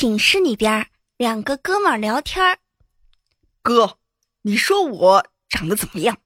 [0.00, 0.86] 寝室里边，
[1.18, 2.58] 两个哥们儿聊天儿。
[3.60, 3.98] 哥，
[4.40, 6.16] 你说我长得怎么样？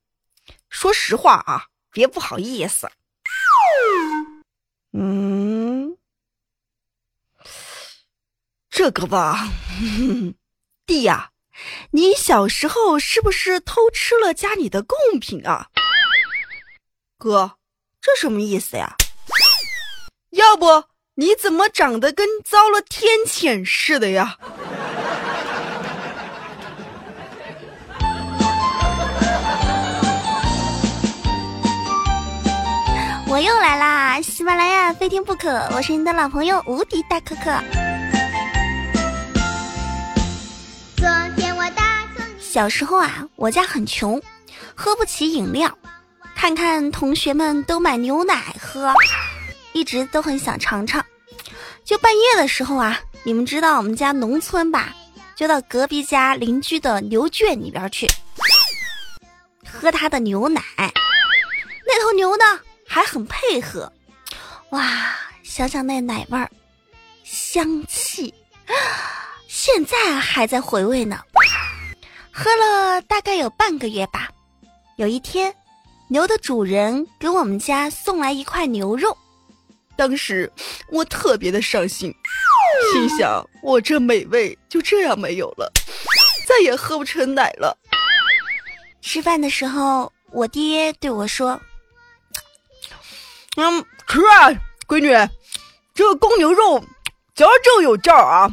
[0.68, 2.88] 说实话啊，别不好意思。
[4.92, 5.98] 嗯，
[8.70, 9.40] 这个吧，
[10.86, 11.32] 弟呀，
[11.90, 15.68] 你小时候是不是偷吃了家里的贡品啊？
[17.18, 17.58] 哥，
[18.00, 18.96] 这什么意思呀？
[20.30, 20.84] 要不
[21.16, 24.36] 你怎么长得跟遭了天谴似的呀？
[33.28, 34.20] 我又来啦！
[34.20, 37.44] 喜马拉雅非听不可，我是你的老朋友无敌大可可。
[40.96, 42.08] 昨天我大
[42.40, 44.20] 小时候啊，我家很穷，
[44.74, 45.78] 喝不起饮料，
[46.34, 48.92] 看看同学们都买牛奶喝，
[49.74, 51.04] 一直都很想尝尝。
[51.84, 54.94] 就半夜的时候啊，你们知道我们家农村吧？
[55.36, 58.08] 就到隔壁家邻居的牛圈里边去
[59.70, 62.44] 喝他的牛奶，那头牛呢？
[62.86, 63.92] 还很配合，
[64.70, 65.14] 哇！
[65.42, 66.48] 想想那奶味儿，
[67.22, 68.32] 香气，
[69.48, 71.20] 现在还在回味呢。
[72.32, 74.28] 喝了大概有半个月吧。
[74.96, 75.54] 有一天，
[76.08, 79.16] 牛的主人给我们家送来一块牛肉，
[79.96, 80.50] 当时
[80.90, 82.14] 我特别的伤心，
[82.92, 85.72] 心想我这美味就这样没有了，
[86.46, 87.76] 再也喝不成奶了。
[89.00, 91.60] 吃饭的时候，我爹对我说。
[93.56, 94.50] 嗯，吃啊，
[94.88, 95.12] 闺女，
[95.94, 96.84] 这个公牛肉
[97.34, 98.50] 嚼着有劲儿啊！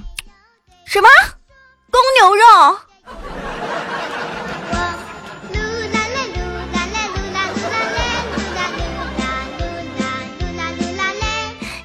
[0.86, 1.10] 什么？
[1.90, 2.80] 公牛肉？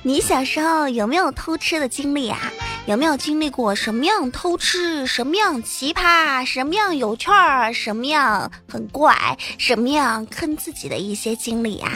[0.06, 2.38] 你小时候有没有偷吃的经历啊？
[2.86, 11.90] 有没有经历过什么样偷吃，什么样奇葩，什么样有趣儿，什么样很怪，什么样坑自己的一些经历啊？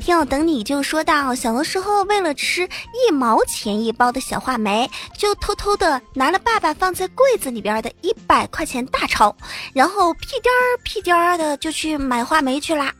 [0.00, 2.68] 听我等你就说到，小的时候为了吃
[3.08, 9.32] 一毛钱一包的小话梅，就偷偷的拿了爸爸放在柜子里边的一百块钱大钞，
[9.72, 12.92] 然后屁颠儿屁颠儿的就去买话梅去啦，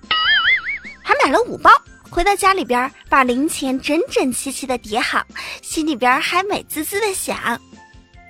[1.03, 1.69] 还买了五包。
[2.11, 5.25] 回到家里边，把零钱整整齐齐的叠好，
[5.63, 7.59] 心里边还美滋滋的想，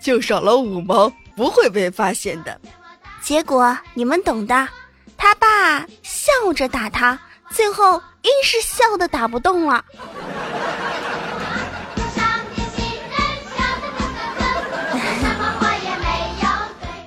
[0.03, 2.61] 就少了五毛，不会被发现的。
[3.23, 4.69] 结果你们懂的，
[5.17, 7.19] 他爸笑着打他。
[7.51, 9.85] 最后硬是笑的打不动了。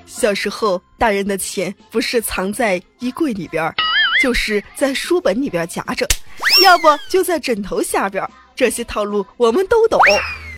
[0.06, 3.72] 小时候，大人的钱不是藏在衣柜里边，
[4.20, 6.06] 就是在书本里边夹着，
[6.64, 8.26] 要不就在枕头下边。
[8.56, 10.00] 这些套路我们都懂。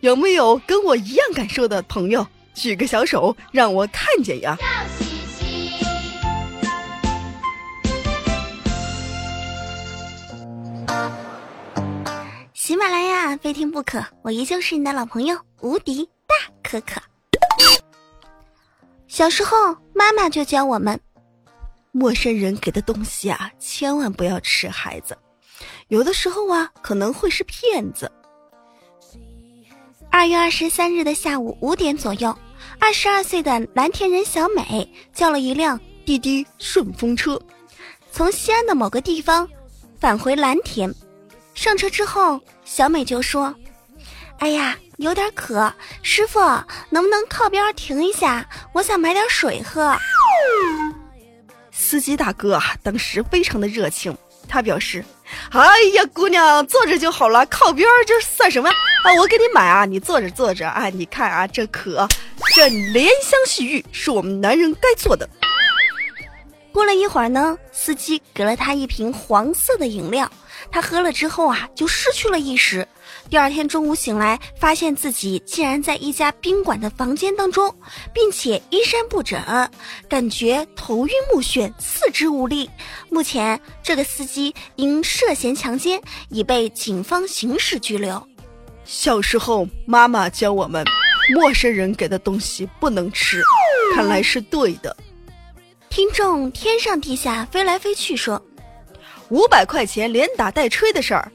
[0.03, 2.25] 有没有跟我一样感受的朋友？
[2.55, 4.57] 举个小手，让我看见呀！
[12.55, 17.01] 喜马拉雅非听不可，我依旧是你的老朋友无敌大可可。
[19.09, 20.99] 小时候，妈妈就教我们，
[21.93, 24.69] 陌生人给的东西啊，千万不要吃。
[24.69, 25.17] 孩子，
[25.89, 28.11] 有的时候啊，可能会是骗子。
[30.11, 32.37] 二月二十三日的下午五点左右，
[32.81, 37.41] 二十二岁的蓝田人小美叫了一辆滴滴顺风车，
[38.11, 39.49] 从西安的某个地方
[40.01, 40.93] 返回蓝田。
[41.55, 43.55] 上车之后，小美就说
[44.41, 46.41] ：“哎呀，有点渴，师傅
[46.91, 48.49] 能不能靠边停一下？
[48.73, 49.97] 我想买点水喝。”
[51.71, 54.17] 司机大哥，当时非常的热情，
[54.49, 55.05] 他表示
[55.59, 59.15] ：“哎呀，姑娘坐着就好了，靠边这算什么啊？
[59.19, 62.07] 我给你买啊，你坐着坐着啊，你看啊，这可
[62.55, 65.27] 这怜香惜玉是我们男人该做的。”
[66.73, 70.31] 过了一会儿呢，司机给了他一瓶黄色的饮料。
[70.71, 72.87] 他喝了之后啊，就失去了意识。
[73.29, 77.75] 第二天中午醒来，发现自己竟然在一家宾馆的房间当中，
[78.13, 79.41] 并且衣衫不整，
[80.09, 82.71] 感觉头晕目眩，四肢无力。
[83.11, 88.25] 目前，这个司机因涉嫌强奸已被警方刑事拘留。
[88.85, 90.85] 小时候，妈妈教我们，
[91.35, 93.43] 陌生人给的东西不能吃，
[93.95, 94.97] 看来是对的。
[95.89, 98.41] 听众天上地下飞来飞去说。
[99.29, 101.31] 五百块钱连打带吹的事儿，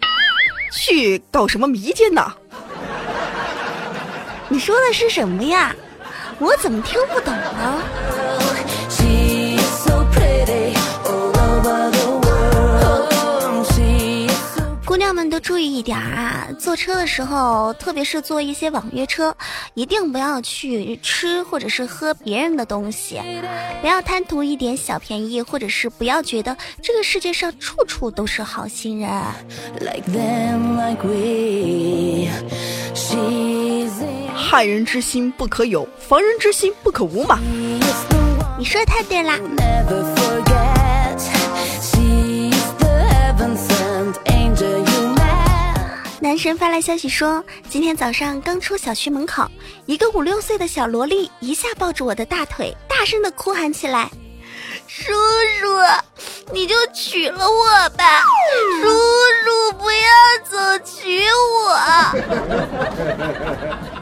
[0.72, 2.34] 去搞什么迷奸呢？
[4.48, 5.76] 你说的是什么呀？
[6.40, 7.84] 我怎么听不懂呢？
[15.22, 16.48] 们都注意一点啊！
[16.60, 19.36] 坐车的时候，特别是坐一些网约车，
[19.76, 23.22] 一定不要去吃或者是喝别人的东西，
[23.82, 29.12] 不要贪图一点小便宜，或者是不要觉得这个世界上处处都是好心人。
[34.36, 37.40] 害人之心不可有，防人之心不可无嘛。
[38.58, 39.40] 你说的太对啦。
[46.42, 49.48] 神发来消息说，今天早上刚出小区门口，
[49.86, 54.10] 一个五六岁的小萝莉一下抱住我的大腿，大声的哭喊起来
[54.90, 55.14] ：“叔
[55.60, 55.68] 叔，
[56.52, 58.24] 你就娶了我吧，
[58.82, 58.90] 叔
[59.46, 60.00] 叔不要
[60.50, 61.22] 走，娶
[61.64, 61.78] 我！”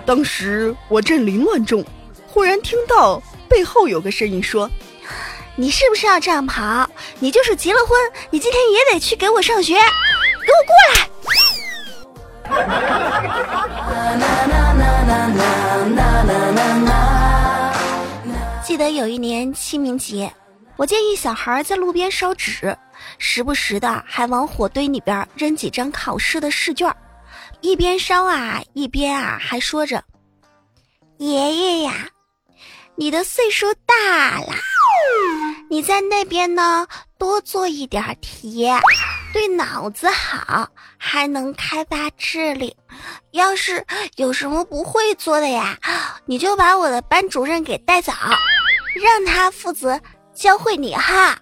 [0.08, 1.84] 当时我正凌乱中，
[2.26, 4.72] 忽然听到背后有个声音说
[5.58, 6.90] ：“你是不是要这样跑？
[7.20, 8.00] 你就是结了婚，
[8.30, 11.10] 你今天也得去给我上学，给我过来！”
[18.64, 20.32] 记得有一年清明节，
[20.78, 22.78] 我见一小孩在路边烧纸，
[23.18, 26.94] 时不时的还往火堆里边扔几张考试的试卷，
[27.62, 30.04] 一边烧啊一边啊还说着
[31.18, 32.08] ：“爷爷呀，
[32.96, 34.54] 你的岁数大了，
[35.70, 36.86] 你在那边呢
[37.18, 38.68] 多做一点题。”
[39.32, 40.68] 对脑子好，
[40.98, 42.76] 还能开发智力。
[43.32, 43.86] 要是
[44.16, 45.78] 有什么不会做的呀，
[46.26, 48.12] 你就把我的班主任给带走，
[48.96, 50.00] 让他负责
[50.34, 51.38] 教会你哈。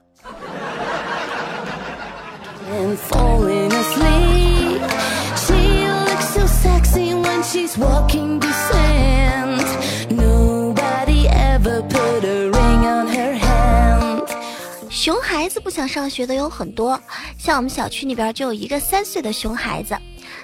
[15.59, 16.99] 不想上学的有很多，
[17.37, 19.97] 像我们小区里边就有一个三岁的熊孩子，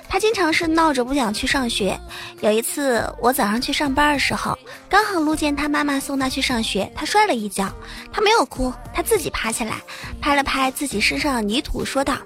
[0.07, 2.00] 他经常是闹着不想去上学。
[2.42, 4.57] 有一次我早上去上班的时候，
[4.89, 7.71] 刚好路见他妈妈送他去上学，他摔了一跤，
[8.12, 9.81] 他没有哭，他自己爬起来，
[10.21, 12.18] 拍了拍自己身上的泥土，说道：“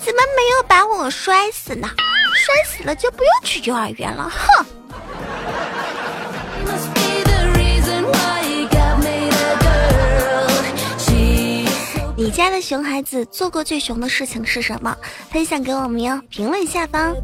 [0.00, 1.88] 怎么没有把我摔死呢？
[2.34, 4.66] 摔死了就不用去幼儿园了。”哼。
[12.26, 14.96] 你家的熊孩子做过最熊的事情是什么？
[15.30, 17.14] 分享给我们哟，评论下方。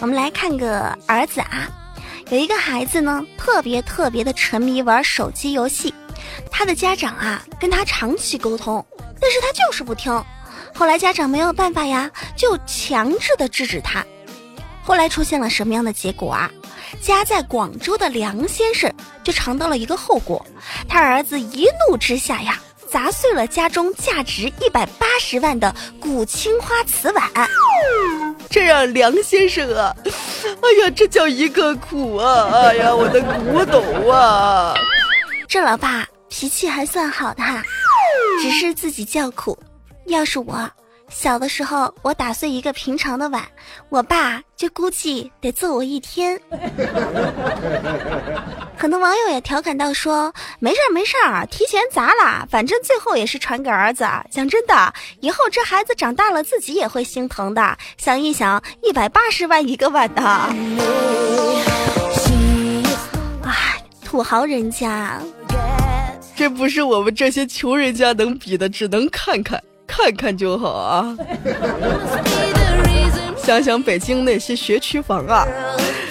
[0.00, 1.68] 我们来看个儿子啊，
[2.30, 5.92] 有一个孩子呢，特别特别的沉迷玩手机游戏，
[6.50, 8.82] 他的家长啊跟他长期沟通，
[9.20, 10.10] 但是他就是不听。
[10.74, 14.02] 后来家长没有办法呀，就强制的制止他。
[14.82, 16.50] 后来出现了什么样的结果啊？
[17.00, 18.92] 家在广州的梁先生
[19.24, 20.44] 就尝到了一个后果，
[20.88, 27.30] 他儿子一怒之下呀，砸碎了家中价值一百八十万的古青花瓷碗，
[28.50, 29.94] 这让梁先生啊，
[30.44, 32.50] 哎呀，这叫一个苦啊！
[32.52, 34.74] 哎呀，我的古董啊！
[35.48, 37.62] 这老爸脾气还算好的哈，
[38.42, 39.58] 只是自己叫苦。
[40.06, 40.70] 要是我。
[41.12, 43.44] 小的时候，我打碎一个平常的碗，
[43.90, 46.40] 我爸就估计得揍我一天。
[48.76, 54.04] 很多网友也调侃到说：“没事儿没事儿，提前砸了，反正最后也是传给儿子。
[54.30, 57.78] 讲真的，以后这孩子长大了自己也会心疼的。
[57.96, 60.22] 想一想，一百八十万一个碗的，
[63.44, 65.20] 哎，土豪人家，
[66.34, 69.62] 这不是我们这些穷人家能比的，只能看看。”
[69.94, 71.14] 看看就好啊！
[73.36, 75.46] 想想北京那些学区房啊，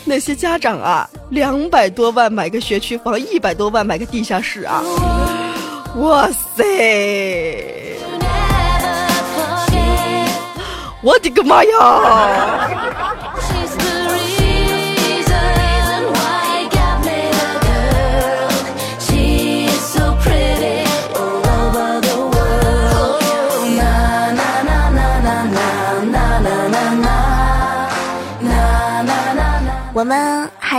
[0.05, 4.83] 那些家长啊，两百多万买个学区房，一百多万买个地下室啊！
[5.95, 7.97] 哇塞！
[11.01, 13.11] 我的个妈呀！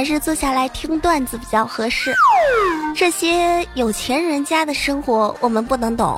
[0.02, 2.12] 还是坐下来听段子比较合适。
[2.92, 6.12] 这些有钱人家的生活我们不能懂。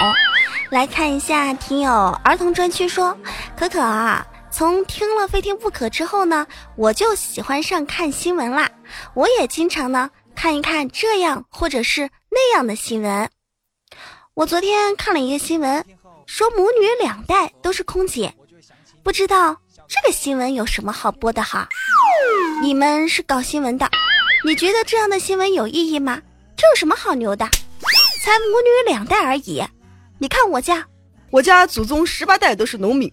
[0.70, 1.92] 来看一下听友
[2.24, 3.14] 儿童专区说
[3.54, 8.70] ：“可可啊，从听了《非听不可》之后呢，我就喜欢上看新闻啦。
[9.12, 13.28] 我也经常呢看一看这样或者是那样的新闻。
[14.32, 15.84] 我昨天看了一个新闻，
[16.24, 18.32] 说母女两代都是空姐，
[19.02, 19.54] 不知道
[19.86, 21.68] 这个新闻有什么好播的哈？”
[22.64, 23.87] 你们是搞新闻的，
[24.42, 26.23] 你觉得这样的新闻有意义吗？
[26.56, 27.44] 这有什么好牛的？
[27.44, 29.62] 才母女两代而已，
[30.18, 30.83] 你看我家，
[31.30, 33.12] 我家祖宗十八代都是农民，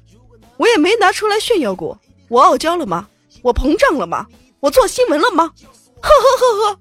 [0.55, 1.99] 我也没拿出来炫耀过。
[2.29, 3.09] 我傲娇了吗？
[3.41, 4.25] 我膨胀了吗？
[4.61, 5.51] 我做新闻了吗？
[6.01, 6.79] 呵呵呵呵。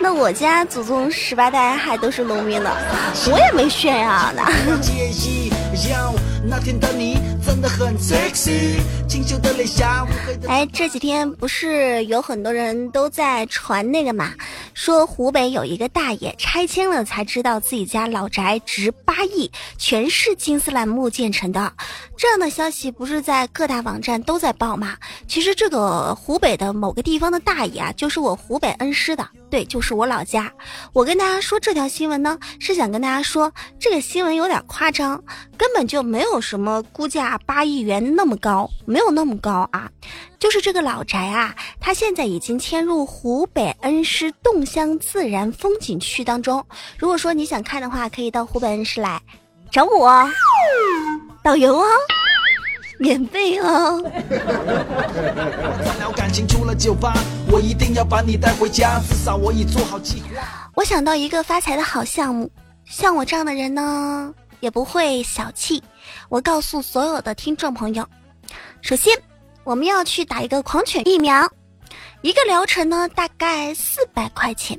[0.00, 2.74] 那我家祖宗十八代还都是农民呢，
[3.30, 4.42] 我也没炫耀呢。
[10.48, 14.32] 哎，这几天不是有很多人都在传那个嘛，
[14.74, 21.72] 说湖北有一个大爷拆迁了才知道自己家老宅值八亿，全是金丝楠木建成的。
[22.16, 24.96] 这样的消息不是在各大网站都在报吗？
[25.26, 29.26] 其实这个湖北的某个地方的大爷啊，就是我湖北恩施的。
[29.48, 30.52] 对，就是我老家。
[30.92, 35.22] 我跟大家说这条新闻呢，是想跟大家说，这个新闻有点夸张，
[35.56, 39.88] 根本就没有什么估价八亿元那么高，没有那么高啊。
[40.38, 46.64] 就是这个老宅啊，它现在已经迁入湖北恩施侗乡自然风景区当中。
[46.98, 49.20] 如果说你想看的话，可以到湖北恩施来
[49.70, 50.28] 找我，
[51.42, 51.84] 导游哦。
[52.98, 54.02] 免费哦！
[60.74, 62.50] 我想到一个发财的好项目，
[62.84, 65.82] 像我这样的人呢，也不会小气。
[66.28, 68.06] 我告诉所有的听众朋友，
[68.80, 69.16] 首先
[69.64, 71.50] 我们要去打一个狂犬疫苗，
[72.22, 74.78] 一个疗程呢大概四百块钱，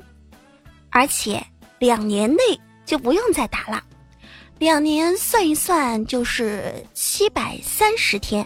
[0.90, 1.44] 而且
[1.78, 2.38] 两年内
[2.84, 3.82] 就不用再打了。
[4.58, 8.44] 两年算一算就是七百三十天。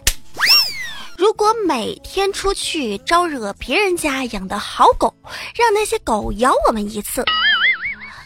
[1.17, 5.15] 如果每天出去招惹别人家养的好狗，
[5.55, 7.25] 让那些狗咬我们一次，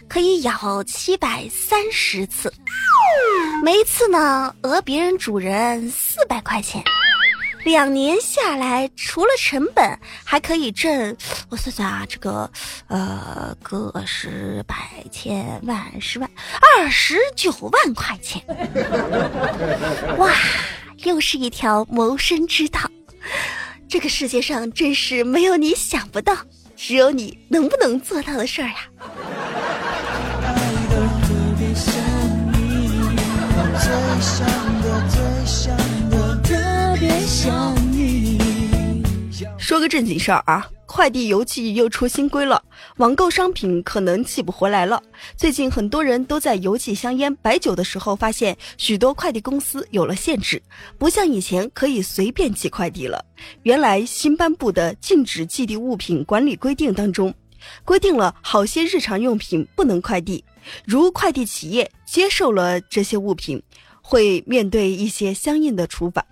[0.08, 2.52] 可以咬七百三十次，
[3.62, 6.82] 每一次呢讹别人主人四百块钱。
[7.66, 11.16] 两年下来，除了成本，还可以挣。
[11.50, 12.48] 我算算啊，这个，
[12.86, 14.76] 呃，个十百
[15.10, 16.30] 千万十万，
[16.78, 18.40] 二十九万块钱。
[20.16, 20.30] 哇，
[20.98, 22.80] 又是一条谋生之道。
[23.88, 26.36] 这个世界上真是没有你想不到，
[26.76, 28.76] 只有你能不能做到的事儿呀。
[39.66, 42.62] 说个正经事儿啊，快递邮寄又出新规了，
[42.98, 45.02] 网购商品可能寄不回来了。
[45.36, 50.62] 最近很多人都在邮寄香烟、白酒的时候，发现许多快递公司有了限制，
[50.98, 53.24] 不像以前可以随便寄快递了。
[53.64, 57.34] 原来新颁布的禁止寄递物品管理规定当中，
[57.84, 60.44] 规定了好些日常用品不能快递，
[60.84, 63.60] 如快递企业接受了这些物品，
[64.00, 66.24] 会面对一些相应的处罚。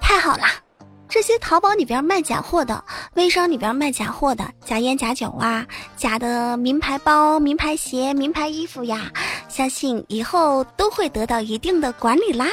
[0.00, 0.63] 太好了。
[1.08, 2.82] 这些淘宝里边卖假货的，
[3.14, 5.64] 微商里边卖假货的，假烟假酒啊，
[5.96, 9.12] 假的名牌包、名牌鞋、名牌衣服呀，
[9.48, 12.48] 相信以后都会得到一定的管理啦。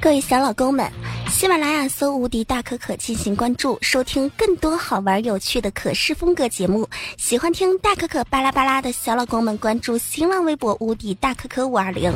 [0.00, 0.90] 各位小老公们。
[1.38, 6.88] 喜马拉雅搜“无敌大可可”进行关注，收听更多好玩有趣的可视风格节目。
[7.16, 12.12] 喜欢听大可可巴拉巴拉的小老公们，关注新浪微博“无敌大可可五二零”，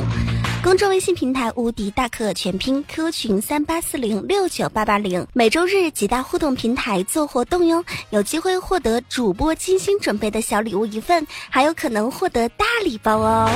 [0.61, 5.25] 公众微信平台“无敌大可可全拼 ”，Q 群三八四零六九八八零。
[5.31, 13.49] 每周日几大互动平台做活动哟，有机会获得主播精心准备的小礼物一份，还有可能获得大礼包哦。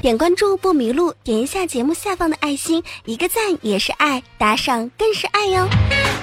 [0.00, 5.68] 点关注不迷路，点一下节目下方的爱心，一个赞也是爱，打赏更是爱哟。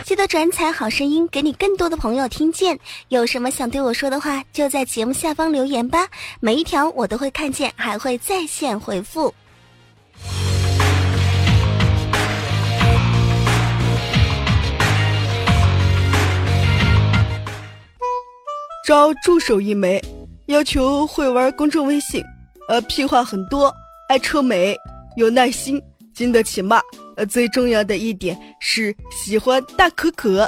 [0.05, 2.79] 记得转采好声音，给你更多的朋友听见。
[3.09, 6.07] 有什么想对我说的话，就在节目下方留言吧，
[6.39, 9.33] 每一条我都会看见，还会在线回复。
[18.87, 20.01] 招助手一枚，
[20.45, 22.23] 要求会玩公众微信。
[22.67, 23.71] 呃，屁话很多，
[24.09, 24.75] 爱臭美，
[25.15, 25.79] 有耐心，
[26.15, 26.81] 经得起骂。
[27.15, 30.47] 呃，最重要的一点是喜欢大可可。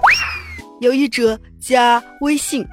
[0.81, 2.65] 有意者加微信，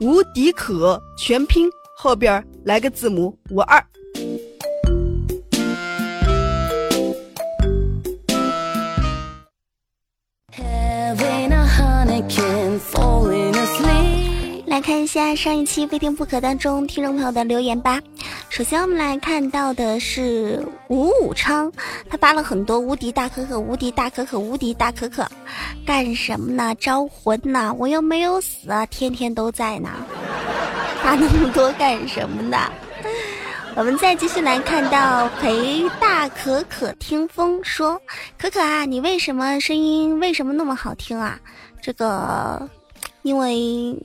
[0.00, 3.82] 无敌可全拼后边来个字母五二。
[14.66, 18.00] 来看一下上一期非听不可当中听众朋友的留言吧。
[18.54, 21.72] 首先，我们来看到的是吴武昌，
[22.08, 25.28] 他发了很多无敌大可可、无敌大可可、无敌大可可，
[25.84, 26.72] 干什么呢？
[26.76, 27.74] 招魂呢？
[27.76, 29.90] 我又没有死啊，天天都在呢，
[31.02, 32.70] 发那么多干什么呢？
[33.74, 38.00] 我们再继续来看到陪大可可听风说，
[38.38, 41.40] 可可啊，你为什么声音为什么那么好听啊？
[41.82, 42.70] 这个，
[43.24, 43.96] 因为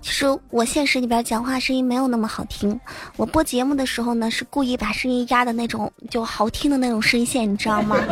[0.00, 2.80] 其实我现实里边讲话声音没有那么好听，
[3.16, 7.98] 我播节目的时候呢是故意把声音压的那种就好听的那种声线，你知道吗？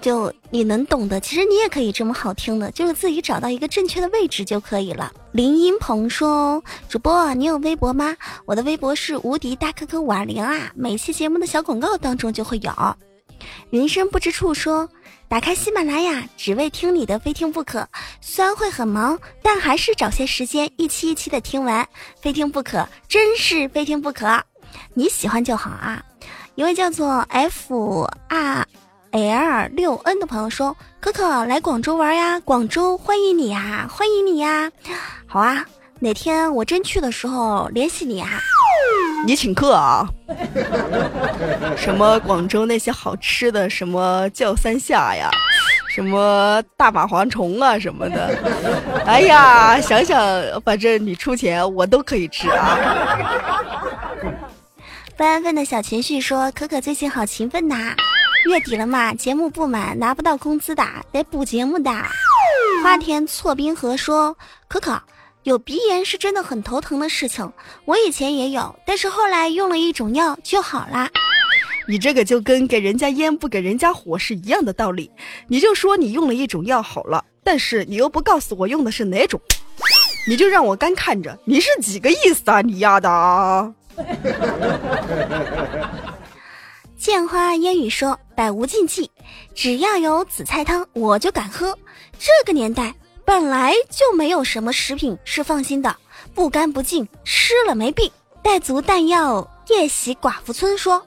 [0.00, 5.12] 就你能懂的，其实你也可以这么好听的，就是自己找到一个正确的位置就可以了。
[5.32, 8.16] 林音鹏说：“主播，你有微博吗？
[8.46, 12.70] 我的微博是无敌大可可五二零啊，每期节目的小广告当中就会有。”
[13.70, 14.88] 云深不知处说
[15.28, 17.88] ：“打开喜马拉雅，只为听你的，非听不可。
[18.20, 21.88] 虽然会很忙，但还是找些时间一期一期的听完，
[22.20, 24.42] 非听不可，真是非听不可。
[24.94, 26.02] 你喜欢就好啊。”
[26.54, 28.66] 一位叫做 F R。
[29.10, 34.70] L 六 N 的朋友说：“可可来广州玩呀，广州欢迎你呀，欢迎你呀！
[35.26, 35.64] 好啊，
[36.00, 38.28] 哪天我真去的时候联系你啊。
[39.26, 40.08] 你请客啊？
[41.76, 45.28] 什么广州那些好吃的，什么叫三下呀，
[45.88, 48.38] 什么大马蝗虫啊什么的。
[49.04, 50.22] 哎呀，想想
[50.64, 52.78] 反正你出钱，我都可以吃啊。”
[55.16, 57.92] 不安分的小情绪说：“可可最近好勤奋呐。”
[58.46, 61.90] 月底了嘛，节目不满拿不到工资的，得补节目的。
[62.84, 64.36] 花田错冰河说
[64.68, 64.96] ：“可可，
[65.44, 67.50] 有鼻炎是真的很头疼的事情，
[67.84, 71.10] 我以前也有，但是后来用了一种药就好啦。”
[71.88, 75.10] 你这个就跟给人家烟不给人家火是一样的道理。
[75.46, 79.40] 你就说你用了一种药好了，但是你又不告诉我用的是哪种，
[80.28, 82.60] 你就让我干看着，你是几个意思啊？
[82.60, 83.74] 你丫的！
[86.98, 89.10] 剑花烟雨说：“百无禁忌，
[89.54, 91.74] 只要有紫菜汤，我就敢喝。
[92.18, 92.92] 这个年代
[93.28, 95.94] 本来就没有什么食品是放心的，
[96.34, 98.10] 不干不净，吃了没病。”
[98.42, 101.06] 带足弹药夜袭寡妇村说：“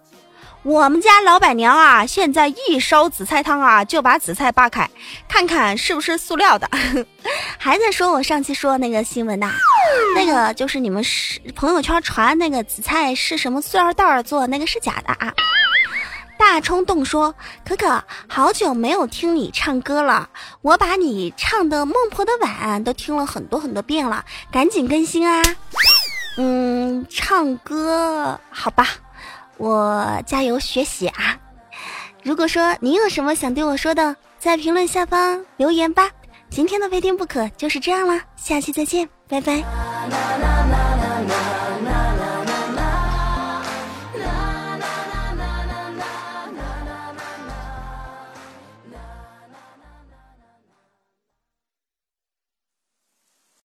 [0.62, 4.88] 我们家老板娘啊，现在一烧紫菜汤啊，就把紫菜扒开，
[5.28, 6.70] 看看是不是塑料的。
[7.58, 9.52] ”还在说我上期说那个新闻呐，
[10.14, 15.34] 那个就是你们是朋友圈传那个紫菜是什么塑料袋做，那个是假的啊。
[16.42, 20.28] 大冲动说：“可可，好久没有听你唱歌了，
[20.64, 25.40] 我把你唱的《孟婆的碗》都听了很多很多遍了，赶紧更新啊！”
[26.40, 28.88] 嗯，唱歌好吧，
[29.58, 31.38] 我加油学习啊！
[32.24, 36.10] 如果说你有什么想对我说的，在评论下方留言吧。
[36.50, 39.64] 今天的非听不可就是这样了，下期再见，拜拜。